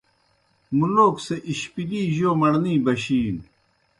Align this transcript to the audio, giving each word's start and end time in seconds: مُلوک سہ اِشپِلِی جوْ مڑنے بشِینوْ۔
مُلوک 0.77 1.15
سہ 1.25 1.35
اِشپِلِی 1.49 2.01
جوْ 2.15 2.31
مڑنے 2.39 2.73
بشِینوْ۔ 2.85 3.45